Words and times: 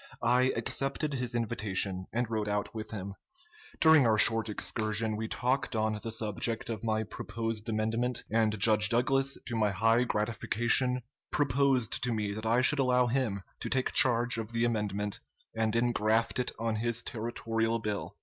I 0.23 0.51
accepted 0.55 1.13
his 1.13 1.35
invitation, 1.35 2.07
and 2.11 2.27
rode 2.27 2.49
out 2.49 2.73
with 2.73 2.89
him. 2.89 3.13
During 3.79 4.07
our 4.07 4.17
short 4.17 4.49
excursion 4.49 5.15
we 5.15 5.27
talked 5.27 5.75
on 5.75 5.99
the 6.01 6.11
subject 6.11 6.71
of 6.71 6.83
my 6.83 7.03
proposed 7.03 7.69
amendment, 7.69 8.23
and 8.31 8.57
Judge 8.59 8.89
Douglas, 8.89 9.37
to 9.45 9.55
my 9.55 9.69
high 9.69 10.05
gratification, 10.05 11.03
proposed 11.31 12.01
to 12.03 12.11
me 12.11 12.33
that 12.33 12.47
I 12.47 12.63
should 12.63 12.79
allow 12.79 13.05
him 13.05 13.43
to 13.59 13.69
take 13.69 13.91
charge 13.91 14.39
of 14.39 14.53
the 14.53 14.65
amendment 14.65 15.19
and 15.55 15.75
ingraft 15.75 16.39
it 16.39 16.51
on 16.57 16.77
his 16.77 17.03
territorial 17.03 17.77
bill. 17.77 18.17